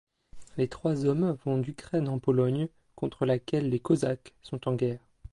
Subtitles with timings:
[0.57, 5.05] Les trois hommes vont d'Ukraine en Pologne, contre laquelle les Cosaques sont en guerre.